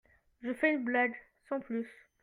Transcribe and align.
Je 0.41 0.51
fais 0.55 0.73
une 0.73 0.83
blague, 0.83 1.13
sans 1.47 1.59
plus. 1.59 1.87